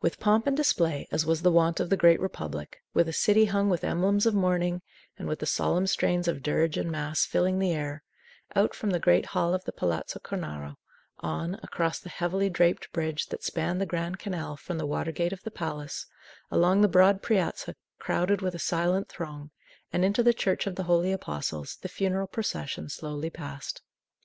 With 0.00 0.20
pomp 0.20 0.46
and 0.46 0.56
display, 0.56 1.08
as 1.10 1.26
was 1.26 1.42
the 1.42 1.50
wont 1.50 1.80
of 1.80 1.90
the 1.90 1.96
Great 1.96 2.20
Republic, 2.20 2.80
with 2.92 3.08
a 3.08 3.12
city 3.12 3.46
hung 3.46 3.68
with 3.68 3.82
emblems 3.82 4.24
of 4.24 4.32
mourning, 4.32 4.82
and 5.18 5.26
with 5.26 5.40
the 5.40 5.46
solemn 5.46 5.88
strains 5.88 6.28
of 6.28 6.44
dirge 6.44 6.76
and 6.76 6.92
mass 6.92 7.26
filling 7.26 7.58
the 7.58 7.72
air, 7.72 8.04
out 8.54 8.72
from 8.72 8.90
the 8.90 9.00
great 9.00 9.26
hall 9.34 9.52
of 9.52 9.64
the 9.64 9.72
Palazzo 9.72 10.20
Cornaro, 10.20 10.76
on, 11.18 11.56
across 11.60 11.98
the 11.98 12.08
heavily 12.08 12.48
draped 12.48 12.92
bridge 12.92 13.26
that 13.30 13.42
spanned 13.42 13.80
the 13.80 13.84
Grand 13.84 14.20
Canal 14.20 14.56
from 14.56 14.78
the 14.78 14.86
water 14.86 15.10
gate 15.10 15.32
of 15.32 15.42
the 15.42 15.50
palace, 15.50 16.06
along 16.52 16.80
the 16.82 16.86
broad 16.86 17.20
piazza 17.20 17.74
crowded 17.98 18.42
with 18.42 18.54
a 18.54 18.60
silent 18.60 19.08
throng, 19.08 19.50
and 19.92 20.04
into 20.04 20.22
the 20.22 20.32
Church 20.32 20.68
of 20.68 20.76
the 20.76 20.84
Holy 20.84 21.10
Apostles, 21.10 21.78
the 21.82 21.88
funeral 21.88 22.28
procession 22.28 22.88
slowly 22.88 23.28
passed. 23.28 23.82